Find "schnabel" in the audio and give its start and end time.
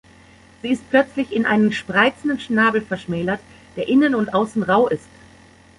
2.39-2.81